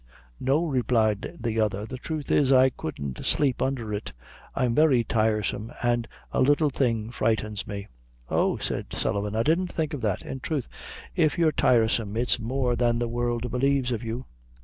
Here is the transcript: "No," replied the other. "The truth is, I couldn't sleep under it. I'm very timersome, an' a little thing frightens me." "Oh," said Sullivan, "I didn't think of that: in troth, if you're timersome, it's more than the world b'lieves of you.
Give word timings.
"No," 0.39 0.65
replied 0.65 1.37
the 1.39 1.59
other. 1.59 1.85
"The 1.85 1.99
truth 1.99 2.31
is, 2.31 2.51
I 2.51 2.71
couldn't 2.71 3.23
sleep 3.23 3.61
under 3.61 3.93
it. 3.93 4.13
I'm 4.55 4.73
very 4.73 5.03
timersome, 5.03 5.71
an' 5.83 6.07
a 6.31 6.41
little 6.41 6.71
thing 6.71 7.11
frightens 7.11 7.67
me." 7.67 7.87
"Oh," 8.27 8.57
said 8.57 8.93
Sullivan, 8.93 9.35
"I 9.35 9.43
didn't 9.43 9.71
think 9.71 9.93
of 9.93 10.01
that: 10.01 10.25
in 10.25 10.39
troth, 10.39 10.67
if 11.15 11.37
you're 11.37 11.51
timersome, 11.51 12.17
it's 12.17 12.39
more 12.39 12.75
than 12.75 12.97
the 12.97 13.07
world 13.07 13.51
b'lieves 13.51 13.91
of 13.91 14.03
you. 14.03 14.25